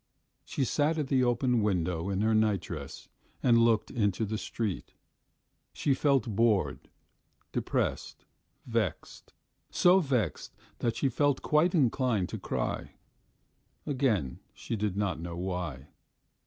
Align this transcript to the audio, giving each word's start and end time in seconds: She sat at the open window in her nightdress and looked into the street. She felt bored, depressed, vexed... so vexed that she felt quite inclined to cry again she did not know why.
She 0.43 0.65
sat 0.65 0.97
at 0.97 1.09
the 1.09 1.23
open 1.23 1.61
window 1.61 2.09
in 2.09 2.21
her 2.21 2.33
nightdress 2.33 3.07
and 3.43 3.59
looked 3.59 3.91
into 3.91 4.25
the 4.25 4.39
street. 4.39 4.95
She 5.73 5.93
felt 5.93 6.27
bored, 6.35 6.89
depressed, 7.51 8.25
vexed... 8.65 9.33
so 9.69 9.99
vexed 9.99 10.55
that 10.79 10.95
she 10.95 11.07
felt 11.07 11.43
quite 11.43 11.75
inclined 11.75 12.29
to 12.29 12.39
cry 12.39 12.95
again 13.85 14.39
she 14.55 14.75
did 14.75 14.97
not 14.97 15.19
know 15.19 15.37
why. 15.37 15.89